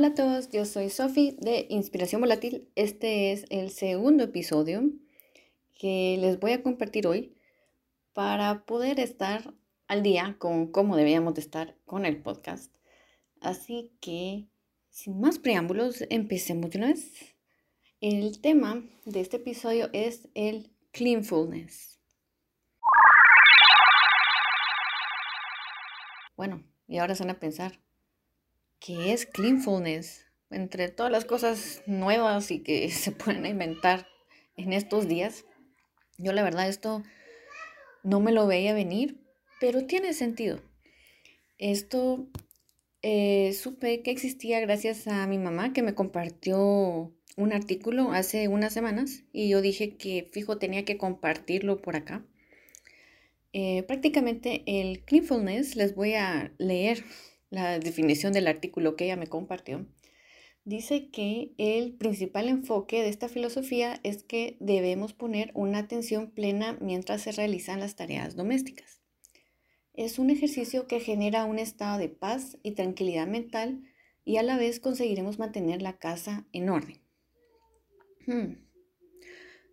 Hola 0.00 0.08
a 0.08 0.14
todos, 0.14 0.48
yo 0.48 0.64
soy 0.64 0.88
Sofi 0.88 1.36
de 1.40 1.66
Inspiración 1.68 2.22
Volátil. 2.22 2.66
Este 2.74 3.32
es 3.32 3.44
el 3.50 3.68
segundo 3.68 4.24
episodio 4.24 4.82
que 5.78 6.16
les 6.18 6.40
voy 6.40 6.52
a 6.52 6.62
compartir 6.62 7.06
hoy 7.06 7.36
para 8.14 8.64
poder 8.64 8.98
estar 8.98 9.52
al 9.88 10.02
día 10.02 10.36
con 10.38 10.72
cómo 10.72 10.96
deberíamos 10.96 11.34
de 11.34 11.42
estar 11.42 11.76
con 11.84 12.06
el 12.06 12.16
podcast. 12.22 12.74
Así 13.42 13.92
que, 14.00 14.46
sin 14.88 15.20
más 15.20 15.38
preámbulos, 15.38 16.02
empecemos 16.08 16.70
de 16.70 16.78
una. 16.78 16.94
El 18.00 18.40
tema 18.40 18.82
de 19.04 19.20
este 19.20 19.36
episodio 19.36 19.90
es 19.92 20.28
el 20.32 20.72
cleanfulness. 20.92 22.00
Bueno, 26.38 26.64
y 26.88 26.96
ahora 26.96 27.14
se 27.14 27.22
van 27.22 27.36
a 27.36 27.38
pensar, 27.38 27.78
¿Qué 28.80 29.12
es 29.12 29.26
cleanfulness? 29.26 30.24
Entre 30.50 30.88
todas 30.88 31.12
las 31.12 31.26
cosas 31.26 31.82
nuevas 31.86 32.50
y 32.50 32.60
que 32.60 32.90
se 32.90 33.12
pueden 33.12 33.44
inventar 33.44 34.08
en 34.56 34.72
estos 34.72 35.06
días, 35.06 35.44
yo 36.16 36.32
la 36.32 36.42
verdad 36.42 36.68
esto 36.68 37.02
no 38.02 38.20
me 38.20 38.32
lo 38.32 38.46
veía 38.46 38.72
venir, 38.72 39.20
pero 39.60 39.86
tiene 39.86 40.14
sentido. 40.14 40.60
Esto 41.58 42.26
eh, 43.02 43.52
supe 43.52 44.02
que 44.02 44.10
existía 44.10 44.60
gracias 44.60 45.06
a 45.06 45.26
mi 45.26 45.36
mamá 45.36 45.74
que 45.74 45.82
me 45.82 45.94
compartió 45.94 47.14
un 47.36 47.52
artículo 47.52 48.12
hace 48.12 48.48
unas 48.48 48.72
semanas 48.72 49.24
y 49.32 49.50
yo 49.50 49.60
dije 49.60 49.96
que 49.96 50.28
fijo 50.32 50.56
tenía 50.56 50.86
que 50.86 50.96
compartirlo 50.96 51.82
por 51.82 51.96
acá. 51.96 52.24
Eh, 53.52 53.82
prácticamente 53.82 54.62
el 54.66 55.04
cleanfulness 55.04 55.76
les 55.76 55.94
voy 55.94 56.14
a 56.14 56.54
leer 56.56 57.04
la 57.50 57.78
definición 57.78 58.32
del 58.32 58.46
artículo 58.46 58.96
que 58.96 59.04
ella 59.04 59.16
me 59.16 59.26
compartió, 59.26 59.86
dice 60.64 61.10
que 61.10 61.52
el 61.58 61.94
principal 61.94 62.48
enfoque 62.48 63.02
de 63.02 63.08
esta 63.08 63.28
filosofía 63.28 64.00
es 64.04 64.22
que 64.22 64.56
debemos 64.60 65.12
poner 65.12 65.50
una 65.54 65.78
atención 65.78 66.30
plena 66.30 66.78
mientras 66.80 67.22
se 67.22 67.32
realizan 67.32 67.80
las 67.80 67.96
tareas 67.96 68.36
domésticas. 68.36 69.00
Es 69.94 70.18
un 70.18 70.30
ejercicio 70.30 70.86
que 70.86 71.00
genera 71.00 71.44
un 71.44 71.58
estado 71.58 71.98
de 71.98 72.08
paz 72.08 72.56
y 72.62 72.72
tranquilidad 72.72 73.26
mental 73.26 73.82
y 74.24 74.36
a 74.36 74.42
la 74.42 74.56
vez 74.56 74.80
conseguiremos 74.80 75.38
mantener 75.38 75.82
la 75.82 75.98
casa 75.98 76.46
en 76.52 76.70
orden. 76.70 77.00
Hmm. 78.26 78.69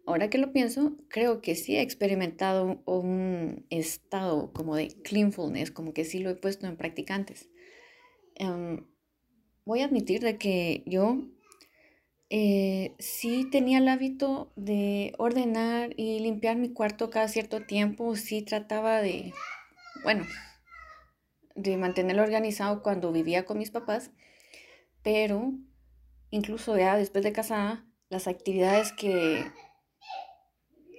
Ahora 0.08 0.30
que 0.30 0.38
lo 0.38 0.54
pienso, 0.54 0.96
creo 1.10 1.42
que 1.42 1.54
sí 1.56 1.76
he 1.76 1.82
experimentado 1.82 2.82
un 2.86 3.66
estado 3.70 4.54
como 4.54 4.78
de 4.78 4.88
cleanfulness, 5.04 5.70
como 5.70 5.94
que 5.94 6.06
sí 6.06 6.20
lo 6.20 6.30
he 6.30 6.36
puesto 6.36 6.66
en 6.66 6.78
practicantes. 6.78 7.50
Em, 8.36 8.88
voy 9.66 9.82
a 9.82 9.86
admitir 9.86 10.22
de 10.22 10.38
que 10.38 10.84
yo 10.86 11.28
eh, 12.30 12.96
sí 13.00 13.50
tenía 13.52 13.80
el 13.80 13.90
hábito 13.90 14.54
de 14.56 15.14
ordenar 15.18 15.94
y 15.98 16.22
limpiar 16.22 16.56
mi 16.56 16.70
cuarto 16.72 17.10
cada 17.10 17.28
cierto 17.28 17.66
tiempo, 17.66 18.16
sí 18.16 18.42
trataba 18.42 19.02
de, 19.02 19.34
bueno, 20.04 20.26
de 21.54 21.76
mantenerlo 21.76 22.24
organizado 22.24 22.82
cuando 22.82 23.12
vivía 23.12 23.44
con 23.44 23.58
mis 23.58 23.72
papás, 23.72 24.12
pero 25.04 25.52
incluso 26.30 26.78
ya 26.78 26.96
después 26.96 27.26
de 27.26 27.34
casada, 27.34 27.86
las 28.08 28.30
actividades 28.30 28.94
que... 28.94 29.44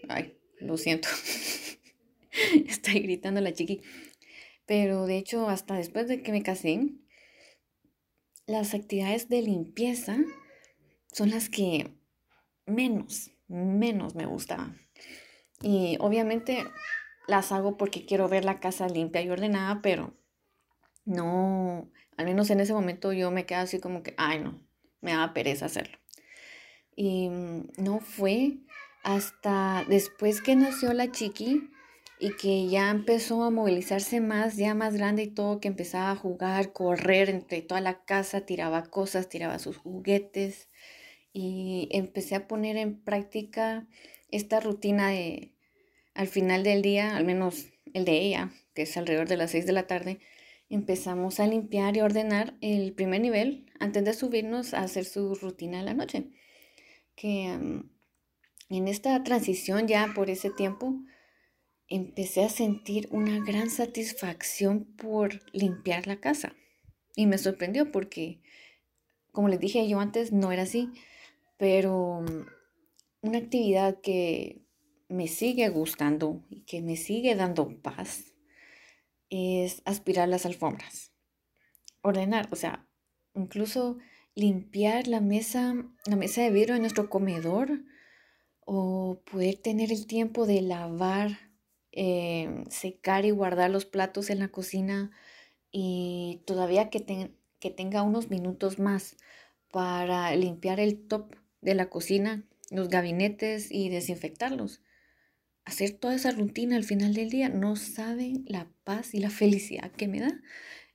Ay, 0.08 0.38
lo 0.60 0.76
siento. 0.76 1.08
Estoy 2.66 3.00
gritando 3.00 3.40
la 3.40 3.52
chiqui. 3.52 3.82
Pero 4.66 5.06
de 5.06 5.18
hecho, 5.18 5.48
hasta 5.48 5.74
después 5.74 6.08
de 6.08 6.22
que 6.22 6.32
me 6.32 6.42
casé, 6.42 6.94
las 8.46 8.74
actividades 8.74 9.28
de 9.28 9.42
limpieza 9.42 10.18
son 11.12 11.30
las 11.30 11.48
que 11.48 11.94
menos, 12.66 13.30
menos 13.48 14.14
me 14.14 14.26
gustaban. 14.26 14.78
Y 15.62 15.96
obviamente 16.00 16.64
las 17.26 17.52
hago 17.52 17.76
porque 17.76 18.06
quiero 18.06 18.28
ver 18.28 18.44
la 18.44 18.60
casa 18.60 18.88
limpia 18.88 19.22
y 19.22 19.30
ordenada, 19.30 19.80
pero 19.82 20.14
no, 21.04 21.90
al 22.16 22.26
menos 22.26 22.50
en 22.50 22.60
ese 22.60 22.72
momento 22.72 23.12
yo 23.12 23.30
me 23.30 23.46
quedé 23.46 23.58
así 23.58 23.80
como 23.80 24.02
que, 24.02 24.14
ay 24.16 24.40
no, 24.40 24.60
me 25.00 25.12
daba 25.12 25.34
pereza 25.34 25.66
hacerlo. 25.66 25.98
Y 26.94 27.28
mm, 27.28 27.68
no 27.78 28.00
fue 28.00 28.58
hasta 29.02 29.84
después 29.88 30.40
que 30.40 30.56
nació 30.56 30.92
la 30.92 31.10
chiqui 31.10 31.70
y 32.20 32.32
que 32.36 32.68
ya 32.68 32.90
empezó 32.90 33.44
a 33.44 33.50
movilizarse 33.50 34.20
más, 34.20 34.56
ya 34.56 34.74
más 34.74 34.94
grande 34.94 35.24
y 35.24 35.28
todo, 35.28 35.60
que 35.60 35.68
empezaba 35.68 36.10
a 36.10 36.16
jugar, 36.16 36.72
correr 36.72 37.30
entre 37.30 37.62
toda 37.62 37.80
la 37.80 38.04
casa, 38.04 38.42
tiraba 38.42 38.84
cosas, 38.84 39.28
tiraba 39.28 39.58
sus 39.58 39.76
juguetes 39.76 40.68
y 41.32 41.88
empecé 41.92 42.34
a 42.34 42.48
poner 42.48 42.76
en 42.76 43.00
práctica 43.00 43.86
esta 44.30 44.60
rutina 44.60 45.08
de 45.10 45.52
al 46.14 46.26
final 46.26 46.64
del 46.64 46.82
día, 46.82 47.16
al 47.16 47.24
menos 47.24 47.66
el 47.94 48.04
de 48.04 48.20
ella, 48.20 48.50
que 48.74 48.82
es 48.82 48.96
alrededor 48.96 49.28
de 49.28 49.36
las 49.36 49.52
6 49.52 49.66
de 49.66 49.72
la 49.72 49.86
tarde, 49.86 50.18
empezamos 50.68 51.38
a 51.40 51.46
limpiar 51.46 51.96
y 51.96 52.00
ordenar 52.00 52.54
el 52.60 52.92
primer 52.92 53.20
nivel 53.20 53.66
antes 53.78 54.04
de 54.04 54.12
subirnos 54.12 54.74
a 54.74 54.80
hacer 54.80 55.04
su 55.04 55.34
rutina 55.36 55.78
de 55.78 55.84
la 55.84 55.94
noche. 55.94 56.24
Que 57.14 57.56
mm, 57.56 57.90
en 58.68 58.88
esta 58.88 59.22
transición 59.22 59.86
ya 59.86 60.12
por 60.14 60.30
ese 60.30 60.50
tiempo, 60.50 60.94
empecé 61.88 62.44
a 62.44 62.50
sentir 62.50 63.08
una 63.10 63.40
gran 63.44 63.70
satisfacción 63.70 64.84
por 64.84 65.40
limpiar 65.52 66.06
la 66.06 66.20
casa. 66.20 66.54
Y 67.16 67.26
me 67.26 67.38
sorprendió 67.38 67.90
porque, 67.90 68.40
como 69.32 69.48
les 69.48 69.58
dije 69.58 69.88
yo 69.88 70.00
antes, 70.00 70.32
no 70.32 70.52
era 70.52 70.62
así. 70.62 70.90
Pero 71.56 72.24
una 73.22 73.38
actividad 73.38 74.00
que 74.00 74.62
me 75.08 75.26
sigue 75.26 75.68
gustando 75.70 76.44
y 76.50 76.62
que 76.62 76.82
me 76.82 76.96
sigue 76.96 77.34
dando 77.34 77.80
paz 77.80 78.34
es 79.30 79.82
aspirar 79.84 80.28
las 80.28 80.46
alfombras. 80.46 81.12
Ordenar, 82.02 82.48
o 82.52 82.56
sea, 82.56 82.86
incluso 83.34 83.98
limpiar 84.34 85.08
la 85.08 85.20
mesa, 85.20 85.74
la 86.04 86.16
mesa 86.16 86.42
de 86.42 86.50
vidrio 86.50 86.76
en 86.76 86.82
nuestro 86.82 87.10
comedor 87.10 87.82
o 88.70 89.20
poder 89.30 89.56
tener 89.56 89.92
el 89.92 90.06
tiempo 90.06 90.46
de 90.46 90.62
lavar 90.62 91.48
Em, 92.00 92.64
secar 92.70 93.24
y 93.24 93.32
guardar 93.32 93.70
los 93.70 93.84
platos 93.84 94.30
en 94.30 94.38
la 94.38 94.48
cocina 94.48 95.10
y 95.72 96.42
todavía 96.46 96.90
que, 96.90 97.00
tenga 97.70 98.02
unos 98.02 98.30
minutos 98.30 98.78
más 98.78 99.16
para 99.72 100.34
limpiar 100.36 100.80
el 100.80 101.08
top 101.08 101.34
de 101.60 101.74
la 101.74 101.90
cocina, 101.90 102.44
los 102.70 102.88
gabinetes 102.88 103.72
y 103.72 103.88
desinfectarlos. 103.88 104.80
Hacer 105.64 105.92
toda 105.92 106.14
esa 106.14 106.30
rutina 106.30 106.76
al 106.76 106.84
final 106.84 107.14
del 107.14 107.30
día, 107.30 107.48
no 107.48 107.74
saben 107.76 108.44
la 108.46 108.70
paz 108.84 109.14
y 109.14 109.18
la 109.18 109.30
felicidad 109.30 109.90
que 109.90 110.08
me 110.08 110.20
da. 110.20 110.40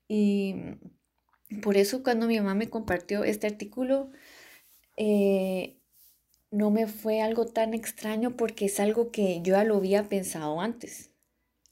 Y 0.07 0.55
por 1.61 1.75
eso 1.75 2.03
cuando 2.03 2.27
mi 2.27 2.37
mamá 2.37 2.55
me 2.55 2.69
compartió 2.69 3.23
este 3.25 3.47
artículo, 3.47 4.11
eh, 4.97 5.79
no 6.53 6.69
me 6.69 6.85
fue 6.85 7.19
algo 7.19 7.47
tan 7.47 7.73
extraño 7.73 8.37
porque 8.37 8.65
es 8.65 8.79
algo 8.79 9.09
que 9.09 9.41
yo 9.41 9.53
ya 9.55 9.63
lo 9.63 9.77
había 9.77 10.03
pensado 10.03 10.61
antes. 10.61 11.09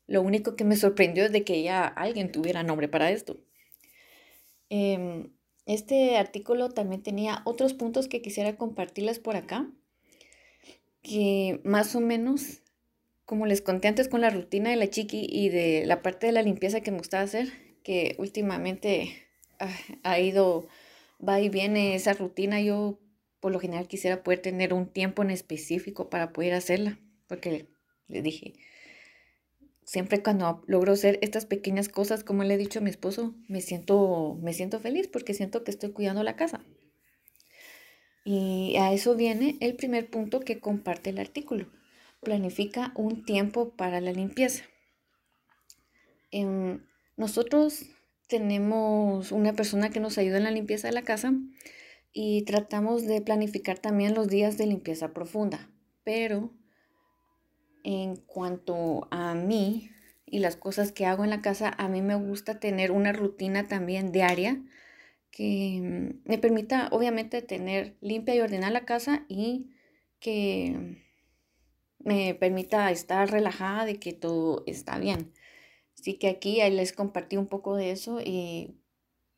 Lo 0.08 0.24
único 0.24 0.56
que 0.56 0.64
me 0.64 0.76
sorprendió 0.76 1.24
es 1.24 1.32
de 1.32 1.44
que 1.44 1.62
ya 1.62 1.86
alguien 1.86 2.32
tuviera 2.32 2.64
nombre 2.64 2.88
para 2.88 3.12
esto. 3.12 3.38
Em, 4.70 5.32
este 5.68 6.18
artículo 6.18 6.70
también 6.70 7.04
tenía 7.04 7.44
otros 7.46 7.76
puntos 7.76 8.08
que 8.08 8.24
quisiera 8.24 8.58
compartirles 8.58 9.20
por 9.20 9.36
acá, 9.36 9.70
que 11.04 11.62
más 11.64 11.96
o 11.96 12.00
menos, 12.00 12.64
como 13.26 13.46
les 13.46 13.62
conté 13.62 13.88
antes 13.88 14.08
con 14.08 14.22
la 14.22 14.32
rutina 14.32 14.72
de 14.72 14.78
la 14.78 14.90
chiqui 14.90 15.28
y 15.30 15.50
de 15.50 15.86
la 15.86 16.02
parte 16.02 16.26
de 16.26 16.34
la 16.34 16.42
limpieza 16.42 16.82
que 16.82 16.90
me 16.90 16.98
gustaba 16.98 17.24
hacer, 17.24 17.50
que 17.84 18.16
últimamente 18.18 19.14
ah, 19.60 19.78
ha 20.02 20.20
ido, 20.20 20.68
va 21.26 21.40
y 21.40 21.50
viene 21.50 21.94
esa 21.94 22.14
rutina, 22.14 22.60
yo 22.62 22.98
por 23.42 23.52
lo 23.52 23.60
general 23.60 23.88
quisiera 23.88 24.24
poder 24.24 24.40
tener 24.40 24.74
un 24.74 24.88
tiempo 24.88 25.24
en 25.24 25.32
específico 25.32 26.10
para 26.10 26.32
poder 26.32 26.54
hacerla, 26.54 27.00
porque 27.28 27.68
le 28.08 28.22
dije, 28.22 28.54
siempre 29.84 30.22
cuando 30.22 30.64
logro 30.68 30.94
hacer 30.94 31.18
estas 31.22 31.46
pequeñas 31.46 31.90
cosas, 31.90 32.24
como 32.24 32.44
le 32.44 32.54
he 32.54 32.58
dicho 32.58 32.80
a 32.80 32.82
mi 32.82 32.92
esposo, 32.92 33.36
me 33.50 33.62
siento, 33.62 34.38
me 34.42 34.54
siento 34.54 34.80
feliz 34.80 35.08
porque 35.08 35.34
siento 35.34 35.64
que 35.64 35.72
estoy 35.72 35.92
cuidando 35.92 36.24
la 36.24 36.36
casa. 36.36 36.64
Y 38.24 38.76
a 38.78 38.94
eso 38.94 39.16
viene 39.16 39.58
el 39.60 39.76
primer 39.76 40.10
punto 40.10 40.40
que 40.40 40.60
comparte 40.60 41.10
el 41.10 41.18
artículo. 41.18 41.68
Planifica 42.22 42.94
un 42.96 43.26
tiempo 43.26 43.72
para 43.76 44.00
la 44.00 44.12
limpieza. 44.12 44.64
Em, 46.30 46.86
nosotros 47.18 47.88
tenemos 48.28 49.32
una 49.32 49.54
persona 49.54 49.90
que 49.90 50.00
nos 50.00 50.20
ayuda 50.20 50.38
en 50.38 50.44
la 50.44 50.52
limpieza 50.52 50.88
de 50.88 50.94
la 50.94 51.02
casa 51.02 51.34
y 52.14 52.44
tratamos 52.44 53.06
de 53.06 53.22
planificar 53.22 53.80
también 53.80 54.14
los 54.14 54.28
días 54.28 54.58
de 54.58 54.68
limpieza 54.68 55.14
profunda. 55.14 55.70
Pero 56.04 56.52
en 57.84 58.16
cuanto 58.16 59.08
a 59.12 59.34
mí 59.34 59.90
y 60.26 60.40
las 60.40 60.56
cosas 60.56 60.92
que 60.92 61.06
hago 61.06 61.24
en 61.24 61.30
la 61.30 61.42
casa, 61.42 61.74
a 61.78 61.88
mí 61.88 62.02
me 62.02 62.16
gusta 62.16 62.60
tener 62.60 62.92
una 62.92 63.12
rutina 63.12 63.68
también 63.68 64.12
diaria 64.12 64.62
que 65.32 66.20
me 66.26 66.38
permita 66.38 66.90
obviamente 66.92 67.42
tener 67.42 67.96
limpia 68.02 68.36
y 68.36 68.42
ordenada 68.42 68.72
la 68.72 68.86
casa 68.86 69.26
y 69.30 69.72
que 70.20 71.02
me 72.00 72.36
permita 72.36 72.92
estar 72.92 73.32
relajada 73.32 73.86
de 73.86 74.00
que 74.00 74.14
todo 74.14 74.64
está 74.68 75.00
bien. 75.00 75.32
Así 75.98 76.16
que 76.16 76.30
aquí 76.30 76.58
les 76.70 76.94
compartí 76.94 77.38
un 77.38 77.48
poco 77.48 77.76
de 77.76 77.92
eso 77.92 78.20
y 78.22 78.76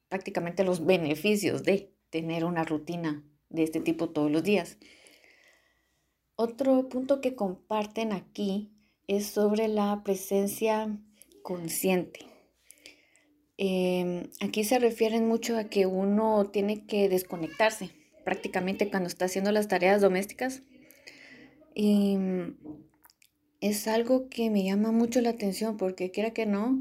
prácticamente 0.10 0.64
los 0.64 0.86
beneficios 0.86 1.64
de 1.64 1.93
tener 2.14 2.46
una 2.46 2.64
rutina 2.64 3.24
de 3.50 3.64
este 3.64 3.80
tipo 3.80 4.12
todos 4.12 4.30
los 4.30 4.44
días. 4.44 4.78
Otro 6.36 6.88
punto 6.88 7.22
que 7.22 7.34
comparten 7.34 8.12
aquí 8.12 8.72
es 9.08 9.26
sobre 9.26 9.68
la 9.68 10.04
presencia 10.04 10.96
consciente. 11.42 12.20
Em, 13.58 14.30
aquí 14.42 14.64
se 14.64 14.78
refieren 14.78 15.28
mucho 15.28 15.58
a 15.58 15.64
que 15.64 15.88
uno 15.88 16.46
tiene 16.52 16.86
que 16.86 17.10
desconectarse 17.10 17.90
prácticamente 18.24 18.92
cuando 18.92 19.08
está 19.08 19.26
haciendo 19.26 19.52
las 19.52 19.68
tareas 19.68 20.00
domésticas. 20.00 20.62
Y 21.74 22.16
mm, 22.16 22.58
es 23.60 23.88
algo 23.88 24.30
que 24.30 24.52
me 24.52 24.64
llama 24.64 24.92
mucho 24.92 25.20
la 25.20 25.32
atención 25.32 25.78
porque 25.78 26.12
quiera 26.12 26.30
que 26.30 26.46
no, 26.46 26.80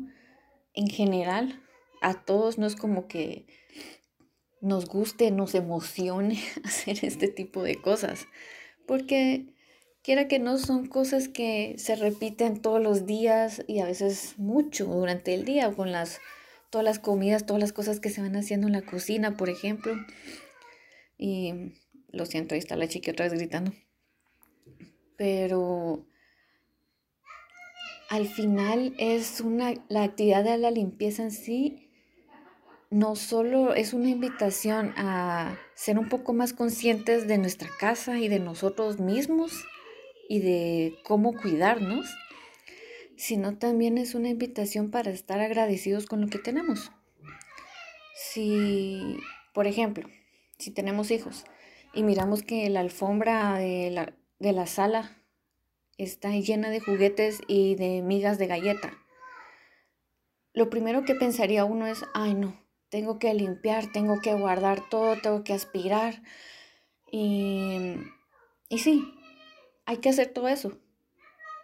en 0.74 0.88
general, 0.88 1.62
a 2.02 2.22
todos 2.22 2.58
no 2.58 2.66
es 2.66 2.76
como 2.76 3.08
que 3.08 3.46
nos 4.62 4.86
guste, 4.86 5.30
nos 5.30 5.54
emocione 5.54 6.38
hacer 6.64 7.04
este 7.04 7.28
tipo 7.28 7.62
de 7.62 7.76
cosas. 7.76 8.26
Porque 8.86 9.46
quiera 10.02 10.28
que 10.28 10.38
no, 10.38 10.56
son 10.56 10.86
cosas 10.86 11.28
que 11.28 11.74
se 11.76 11.96
repiten 11.96 12.62
todos 12.62 12.80
los 12.80 13.04
días 13.04 13.62
y 13.66 13.80
a 13.80 13.84
veces 13.84 14.34
mucho 14.38 14.86
durante 14.86 15.34
el 15.34 15.44
día, 15.44 15.70
con 15.72 15.92
las, 15.92 16.20
todas 16.70 16.84
las 16.84 16.98
comidas, 16.98 17.44
todas 17.44 17.60
las 17.60 17.72
cosas 17.72 18.00
que 18.00 18.10
se 18.10 18.22
van 18.22 18.36
haciendo 18.36 18.68
en 18.68 18.72
la 18.72 18.82
cocina, 18.82 19.36
por 19.36 19.50
ejemplo. 19.50 19.94
Y 21.18 21.74
lo 22.08 22.24
siento, 22.24 22.54
ahí 22.54 22.60
está 22.60 22.76
la 22.76 22.88
chica 22.88 23.10
otra 23.10 23.26
vez 23.26 23.34
gritando. 23.34 23.72
Pero 25.16 26.06
al 28.08 28.28
final 28.28 28.94
es 28.98 29.40
una, 29.40 29.74
la 29.88 30.04
actividad 30.04 30.44
de 30.44 30.58
la 30.58 30.70
limpieza 30.70 31.24
en 31.24 31.32
sí 31.32 31.81
no 32.92 33.16
solo 33.16 33.74
es 33.74 33.94
una 33.94 34.10
invitación 34.10 34.92
a 34.98 35.58
ser 35.74 35.98
un 35.98 36.10
poco 36.10 36.34
más 36.34 36.52
conscientes 36.52 37.26
de 37.26 37.38
nuestra 37.38 37.70
casa 37.80 38.18
y 38.18 38.28
de 38.28 38.38
nosotros 38.38 39.00
mismos 39.00 39.64
y 40.28 40.40
de 40.40 40.98
cómo 41.02 41.32
cuidarnos, 41.32 42.06
sino 43.16 43.56
también 43.56 43.96
es 43.96 44.14
una 44.14 44.28
invitación 44.28 44.90
para 44.90 45.10
estar 45.10 45.40
agradecidos 45.40 46.04
con 46.04 46.20
lo 46.20 46.26
que 46.26 46.38
tenemos. 46.38 46.92
Si, 48.14 49.16
por 49.54 49.66
ejemplo, 49.66 50.06
si 50.58 50.70
tenemos 50.70 51.10
hijos 51.10 51.44
y 51.94 52.02
miramos 52.02 52.42
que 52.42 52.68
la 52.68 52.80
alfombra 52.80 53.54
de 53.54 53.90
la, 53.90 54.14
de 54.38 54.52
la 54.52 54.66
sala 54.66 55.16
está 55.96 56.30
llena 56.32 56.68
de 56.68 56.80
juguetes 56.80 57.40
y 57.48 57.74
de 57.74 58.02
migas 58.02 58.36
de 58.36 58.48
galleta, 58.48 58.92
lo 60.52 60.68
primero 60.68 61.06
que 61.06 61.14
pensaría 61.14 61.64
uno 61.64 61.86
es, 61.86 62.04
ay 62.12 62.34
no, 62.34 62.62
tengo 62.92 63.18
que 63.18 63.32
limpiar, 63.32 63.90
tengo 63.90 64.20
que 64.20 64.34
guardar 64.34 64.86
todo, 64.90 65.18
tengo 65.18 65.44
que 65.44 65.54
aspirar. 65.54 66.22
Y, 67.10 67.94
y 68.68 68.78
sí, 68.80 69.14
hay 69.86 69.96
que 69.96 70.10
hacer 70.10 70.28
todo 70.28 70.46
eso. 70.48 70.78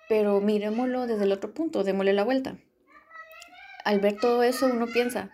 Pero 0.08 0.40
miremoslo 0.40 1.06
desde 1.06 1.24
el 1.24 1.32
otro 1.32 1.52
punto, 1.52 1.84
démosle 1.84 2.14
la 2.14 2.24
vuelta. 2.24 2.56
Al 3.84 4.00
ver 4.00 4.18
todo 4.18 4.42
eso 4.42 4.68
uno 4.72 4.86
piensa, 4.86 5.30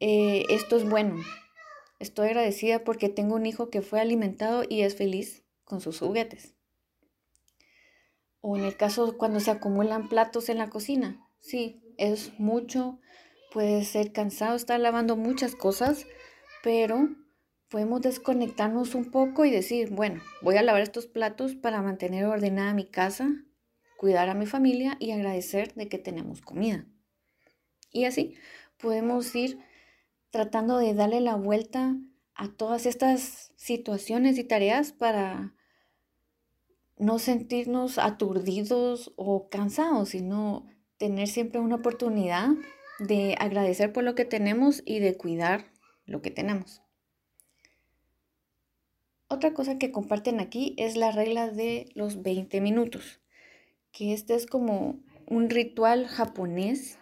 eh, 0.00 0.46
esto 0.48 0.78
es 0.78 0.88
bueno. 0.88 1.22
Estoy 1.98 2.28
agradecida 2.28 2.82
porque 2.82 3.10
tengo 3.10 3.34
un 3.34 3.44
hijo 3.44 3.68
que 3.68 3.82
fue 3.82 4.00
alimentado 4.00 4.64
y 4.66 4.82
es 4.82 4.96
feliz 4.96 5.44
con 5.64 5.82
sus 5.82 5.98
juguetes. 5.98 6.54
O 8.40 8.56
en 8.56 8.64
el 8.64 8.78
caso 8.78 9.18
cuando 9.18 9.38
se 9.38 9.50
acumulan 9.50 10.08
platos 10.08 10.48
en 10.48 10.56
la 10.56 10.70
cocina. 10.70 11.28
Sí, 11.40 11.82
es 11.98 12.32
mucho 12.38 13.00
Puede 13.52 13.84
ser 13.84 14.12
cansado 14.12 14.56
estar 14.56 14.80
lavando 14.80 15.16
muchas 15.16 15.54
cosas, 15.54 16.06
pero 16.62 17.10
podemos 17.68 18.00
desconectarnos 18.00 18.94
un 18.94 19.10
poco 19.10 19.44
y 19.44 19.50
decir, 19.50 19.90
bueno, 19.90 20.22
voy 20.40 20.56
a 20.56 20.62
lavar 20.62 20.80
estos 20.80 21.06
platos 21.06 21.54
para 21.54 21.82
mantener 21.82 22.24
ordenada 22.24 22.72
mi 22.72 22.86
casa, 22.86 23.30
cuidar 23.98 24.30
a 24.30 24.34
mi 24.34 24.46
familia 24.46 24.96
y 24.98 25.10
agradecer 25.10 25.74
de 25.74 25.88
que 25.88 25.98
tenemos 25.98 26.40
comida. 26.40 26.86
Y 27.90 28.06
así 28.06 28.36
podemos 28.78 29.34
ir 29.34 29.58
tratando 30.30 30.78
de 30.78 30.94
darle 30.94 31.20
la 31.20 31.36
vuelta 31.36 31.94
a 32.34 32.48
todas 32.48 32.86
estas 32.86 33.52
situaciones 33.56 34.38
y 34.38 34.44
tareas 34.44 34.92
para 34.92 35.54
no 36.96 37.18
sentirnos 37.18 37.98
aturdidos 37.98 39.12
o 39.16 39.50
cansados, 39.50 40.10
sino 40.10 40.66
tener 40.96 41.28
siempre 41.28 41.60
una 41.60 41.76
oportunidad 41.76 42.48
de 43.06 43.36
agradecer 43.38 43.92
por 43.92 44.04
lo 44.04 44.14
que 44.14 44.24
tenemos 44.24 44.82
y 44.84 45.00
de 45.00 45.16
cuidar 45.16 45.72
lo 46.06 46.22
que 46.22 46.30
tenemos. 46.30 46.82
Otra 49.28 49.54
cosa 49.54 49.78
que 49.78 49.92
comparten 49.92 50.40
aquí 50.40 50.74
es 50.76 50.96
la 50.96 51.10
regla 51.10 51.48
de 51.48 51.86
los 51.94 52.22
20 52.22 52.60
minutos, 52.60 53.20
que 53.90 54.12
este 54.12 54.34
es 54.34 54.46
como 54.46 55.00
un 55.26 55.48
ritual 55.48 56.06
japonés 56.06 56.98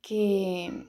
que 0.00 0.88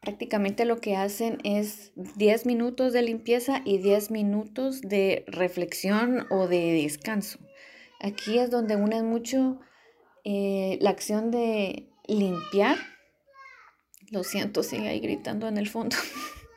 prácticamente 0.00 0.64
lo 0.64 0.80
que 0.80 0.96
hacen 0.96 1.38
es 1.44 1.92
10 2.16 2.46
minutos 2.46 2.92
de 2.92 3.02
limpieza 3.02 3.60
y 3.64 3.78
10 3.78 4.10
minutos 4.10 4.80
de 4.80 5.24
reflexión 5.26 6.26
o 6.30 6.46
de 6.46 6.72
descanso. 6.82 7.38
Aquí 8.00 8.38
es 8.38 8.50
donde 8.50 8.76
unen 8.76 9.06
mucho 9.06 9.60
eh, 10.24 10.78
la 10.80 10.90
acción 10.90 11.30
de 11.30 11.90
limpiar 12.06 12.93
lo 14.14 14.24
siento, 14.24 14.62
sigue 14.62 14.88
ahí 14.88 15.00
gritando 15.00 15.46
en 15.46 15.58
el 15.58 15.68
fondo. 15.68 15.96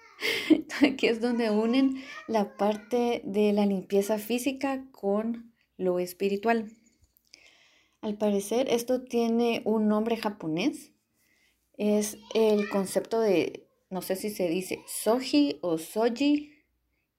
Aquí 0.82 1.08
es 1.08 1.20
donde 1.20 1.50
unen 1.50 2.04
la 2.28 2.56
parte 2.56 3.22
de 3.26 3.52
la 3.52 3.66
limpieza 3.66 4.18
física 4.18 4.86
con 4.92 5.54
lo 5.76 6.00
espiritual. 6.00 6.72
Al 8.02 8.18
parecer, 8.18 8.68
esto 8.70 9.04
tiene 9.04 9.62
un 9.66 9.88
nombre 9.88 10.18
japonés. 10.18 10.94
Es 11.74 12.18
el 12.34 12.70
concepto 12.70 13.20
de, 13.20 13.68
no 13.90 14.02
sé 14.02 14.16
si 14.16 14.30
se 14.30 14.48
dice 14.48 14.80
soji 14.88 15.60
o 15.62 15.78
soji, 15.78 16.54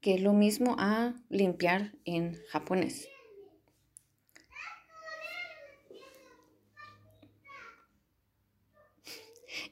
que 0.00 0.14
es 0.14 0.20
lo 0.22 0.32
mismo 0.32 0.76
a 0.78 1.14
limpiar 1.28 1.92
en 2.04 2.38
japonés. 2.50 3.08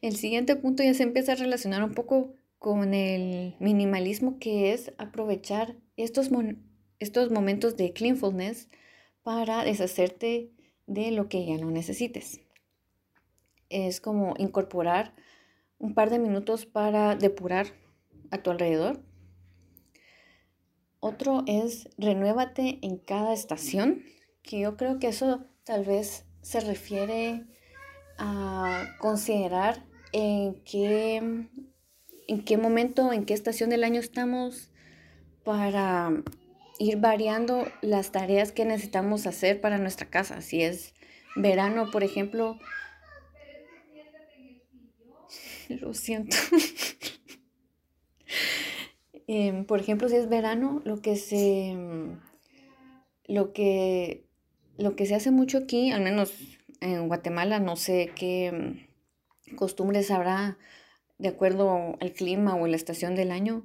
El 0.03 0.17
siguiente 0.17 0.57
punto 0.57 0.83
ya 0.83 0.95
se 0.95 1.03
empieza 1.03 1.33
a 1.33 1.37
relacionar 1.37 1.83
un 1.83 1.95
poco 1.95 2.35
con 2.59 2.95
el 2.95 3.55
minimalismo, 3.61 4.39
que 4.39 4.73
es 4.73 4.93
aprovechar 4.99 5.77
estos, 5.97 6.31
estos 6.99 7.31
momentos 7.31 7.77
de 7.77 7.93
cleanfulness 7.93 8.69
para 9.23 9.65
deshacerte 9.65 10.51
de 10.87 11.11
lo 11.11 11.29
que 11.29 11.45
ya 11.47 11.59
no 11.59 11.71
necesites. 11.71 12.41
Es 13.69 14.01
como 14.01 14.35
incorporar 14.39 15.15
un 15.79 15.95
par 15.95 16.11
de 16.11 16.19
minutos 16.19 16.67
para 16.67 17.17
depurar 17.17 17.67
a 18.31 18.39
tu 18.39 18.51
alrededor. 18.51 19.03
Otro 21.01 21.45
es 21.47 21.89
renuévate 21.99 22.79
en 22.83 22.99
cada 22.99 23.33
estación, 23.33 24.03
que 24.43 24.61
yo 24.61 24.77
creo 24.77 24.99
que 24.99 25.09
eso 25.09 25.45
tal 25.65 25.85
vez 25.85 26.25
se 26.43 26.61
refiere 26.61 27.45
a 28.19 28.97
considerar 28.99 29.85
en 30.13 30.55
qué, 30.65 31.17
en 31.17 32.45
qué 32.45 32.57
momento, 32.57 33.13
en 33.13 33.25
qué 33.25 33.35
estación 33.35 33.71
del 33.71 33.85
año 33.85 34.01
estamos 34.01 34.71
para 35.45 36.11
ir 36.79 36.99
variando 36.99 37.67
las 37.83 38.13
tareas 38.13 38.53
que 38.53 38.65
necesitamos 38.65 39.27
hacer 39.27 39.61
para 39.61 39.79
nuestra 39.79 40.09
casa. 40.09 40.41
Si 40.41 40.63
es 40.63 40.95
verano, 41.37 41.91
por 41.91 42.03
ejemplo, 42.05 42.59
lo 45.69 45.95
siento. 45.95 46.37
Em, 49.29 49.65
por 49.65 49.81
ejemplo, 49.81 50.09
si 50.09 50.15
es 50.15 50.29
verano, 50.29 50.81
lo 50.85 51.01
que 51.03 51.17
se 51.17 51.75
lo 53.27 53.53
que 53.53 54.25
lo 54.79 54.95
que 54.95 55.07
se 55.07 55.17
hace 55.17 55.33
mucho 55.33 55.59
aquí, 55.59 55.91
al 55.91 56.03
menos 56.03 56.33
en 56.81 57.09
Guatemala, 57.09 57.61
no 57.61 57.77
sé 57.77 58.13
qué 58.15 58.87
costumbres 59.57 60.11
habrá 60.11 60.59
de 61.19 61.29
acuerdo 61.29 61.97
al 62.01 62.13
clima 62.13 62.57
o 62.57 62.67
la 62.67 62.77
estación 62.77 63.15
del 63.15 63.31
año 63.31 63.65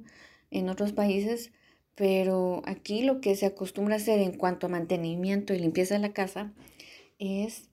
en 0.51 0.70
otros 0.70 0.94
países, 0.94 1.51
pero 1.96 2.62
aquí 2.65 3.03
lo 3.03 3.22
que 3.22 3.36
se 3.36 3.46
acostumbra 3.46 3.96
a 3.96 3.98
hacer 3.98 4.20
en 4.20 4.38
cuanto 4.38 4.68
a 4.68 4.70
mantenimiento 4.70 5.53
y 5.53 5.60
limpieza 5.60 5.96
de 5.96 6.01
la 6.01 6.13
casa 6.13 6.53
es 7.20 7.70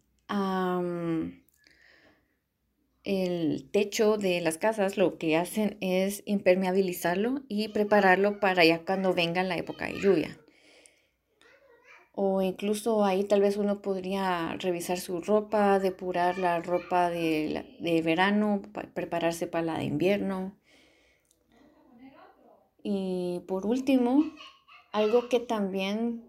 el 3.05 3.71
techo 3.71 4.19
de 4.19 4.41
las 4.41 4.59
casas 4.59 4.99
lo 4.99 5.17
que 5.17 5.37
hacen 5.37 5.79
es 5.81 6.23
impermeabilizarlo 6.27 7.43
y 7.49 7.69
prepararlo 7.69 8.41
para 8.41 8.65
ya 8.65 8.85
cuando 8.85 9.15
venga 9.15 9.43
la 9.43 9.57
época 9.57 9.87
de 9.87 10.01
lluvia. 10.01 10.39
O 12.21 12.43
incluso 12.43 13.05
ahí 13.05 13.23
tal 13.23 13.41
vez 13.41 13.57
uno 13.57 13.81
podría 13.81 14.57
revisar 14.57 14.99
su 14.99 15.21
ropa, 15.21 15.79
depurar 15.79 16.37
la 16.37 16.59
ropa 16.59 17.11
de, 17.11 17.77
de 17.79 18.03
verano, 18.03 18.61
prepararse 18.93 19.47
para 19.47 19.65
la 19.65 19.79
de 19.79 19.85
invierno. 19.85 20.59
Y 22.83 23.43
por 23.47 23.67
último, 23.67 24.25
algo 24.91 25.29
que 25.29 25.39
también... 25.39 26.29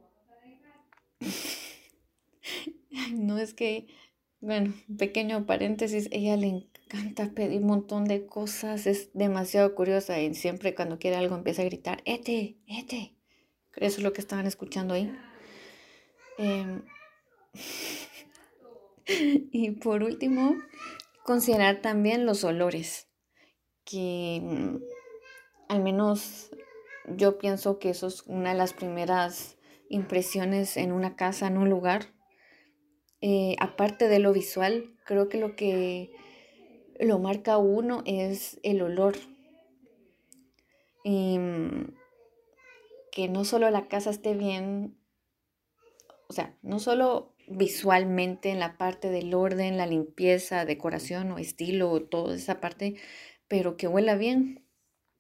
no 3.12 3.40
es 3.40 3.56
que 3.56 3.88
bueno, 4.42 4.76
pequeño 4.96 5.48
paréntesis, 5.48 6.08
ella 6.12 6.38
le 6.38 6.48
encanta 6.86 7.32
pedir 7.34 7.62
un 7.62 7.68
montón 7.68 8.06
de 8.06 8.28
cosas, 8.28 8.86
es 8.86 9.10
demasiado 9.16 9.74
curiosa 9.74 10.22
y 10.22 10.36
siempre 10.36 10.76
cuando 10.76 11.00
quiere 11.00 11.18
algo 11.18 11.36
empieza 11.36 11.64
a 11.64 11.66
gritar, 11.66 12.04
ete, 12.06 12.58
ete. 12.68 13.16
Eso 13.76 13.98
es 13.98 14.04
lo 14.04 14.14
que 14.14 14.22
estaban 14.22 14.46
escuchando 14.46 14.94
ahí. 14.94 15.12
Em, 16.40 16.82
y 19.52 19.72
por 19.72 20.04
último, 20.04 20.56
considerar 21.24 21.82
también 21.82 22.26
los 22.26 22.44
olores, 22.44 23.08
que 23.84 24.42
mm, 24.42 24.78
al 25.68 25.84
menos 25.84 26.50
yo 27.08 27.38
pienso 27.38 27.78
que 27.78 27.92
eso 27.92 28.08
es 28.08 28.24
una 28.26 28.54
de 28.54 28.58
las 28.58 28.74
primeras 28.74 29.58
impresiones 29.90 30.78
en 30.78 30.92
una 30.92 31.16
casa, 31.16 31.48
en 31.48 31.58
un 31.58 31.70
lugar 31.70 32.14
eh, 33.22 33.58
aparte 33.60 34.08
de 34.08 34.20
lo 34.20 34.32
visual, 34.32 34.96
creo 35.04 35.28
que 35.28 35.38
lo 35.38 35.56
que 35.56 36.12
lo 37.00 37.20
marca 37.20 37.58
uno 37.58 38.02
es 38.06 38.60
el 38.64 38.82
olor. 38.82 39.18
Y, 41.04 41.38
mm, 41.38 41.96
que 43.12 43.28
no 43.28 43.44
solo 43.44 43.70
la 43.72 43.88
casa 43.88 44.10
esté 44.10 44.36
bien, 44.36 44.98
o 46.30 46.34
sea, 46.34 46.56
no 46.62 46.80
solo 46.80 47.34
visualmente 47.48 48.52
en 48.52 48.60
la 48.60 48.78
parte 48.78 49.10
del 49.10 49.34
orden, 49.34 49.78
la 49.78 49.88
limpieza, 49.88 50.64
decoración 50.64 51.32
o 51.32 51.40
estilo, 51.40 52.04
toda 52.04 52.36
esa 52.36 52.62
parte, 52.62 52.96
pero 53.48 53.78
que 53.78 53.88
huela 53.88 54.16
bien. 54.16 54.64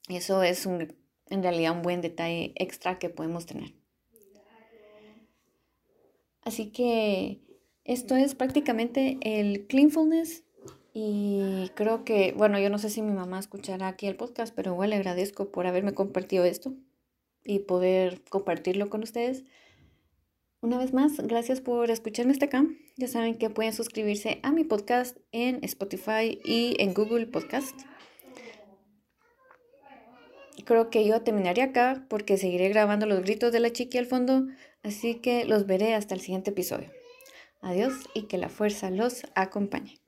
Eso 0.08 0.44
es 0.44 0.68
un, 0.68 0.96
en 1.30 1.44
realidad 1.44 1.75
un 1.75 1.82
buen 1.82 2.01
detalle 2.01 2.54
extra 2.56 3.00
que 3.00 3.10
podemos 3.10 3.48
tener. 3.48 3.74
Así 6.44 6.72
que 6.72 7.42
esto 7.86 8.16
es 8.16 8.36
prácticamente 8.36 9.18
el 9.22 9.66
cleanfulness 9.66 10.44
y 10.94 11.72
creo 11.74 12.06
que, 12.06 12.34
bueno, 12.38 12.60
yo 12.60 12.70
no 12.70 12.78
sé 12.78 12.92
si 12.92 13.01
mi 13.01 13.12
mamá 13.12 13.39
escuchará 13.39 13.88
aquí 13.88 14.06
el 14.06 14.16
podcast, 14.16 14.54
pero 14.56 14.74
igual 14.74 14.92
le 14.92 14.98
agradezco 14.98 15.51
por 15.51 15.66
haberme 15.66 15.94
compartido 15.96 16.46
esto 16.46 16.74
y 17.44 17.60
poder 17.60 18.22
compartirlo 18.30 18.89
con 18.89 19.01
ustedes. 19.01 19.44
Una 20.62 20.78
vez 20.78 20.92
más, 20.94 21.18
gracias 21.20 21.62
por 21.62 21.89
escucharme 21.89 22.34
hasta 22.34 22.48
acá. 22.48 22.66
Ya 22.98 23.08
saben 23.08 23.38
que 23.38 23.50
pueden 23.50 23.72
suscribirse 23.72 24.39
a 24.44 24.51
mi 24.51 24.66
podcast 24.66 25.18
en 25.32 25.63
Spotify 25.63 26.38
y 26.44 26.75
en 26.80 26.94
Google 26.94 27.28
Podcast. 27.28 27.80
Creo 30.66 30.89
que 30.89 31.06
yo 31.06 31.22
terminaría 31.22 31.63
acá 31.63 32.06
porque 32.10 32.38
seguiré 32.38 32.68
grabando 32.68 33.06
los 33.06 33.22
gritos 33.22 33.54
de 33.54 33.62
la 33.62 33.72
chiqui 33.72 33.98
al 33.98 34.06
fondo, 34.06 34.48
así 34.84 35.16
que 35.16 35.46
los 35.46 35.66
veré 35.66 35.96
hasta 35.96 36.13
el 36.13 36.20
siguiente 36.20 36.51
episodio. 36.51 36.92
Adiós 37.62 37.94
y 38.13 38.24
que 38.24 38.38
la 38.38 38.50
fuerza 38.50 38.89
los 38.89 39.24
acompañe. 39.36 39.99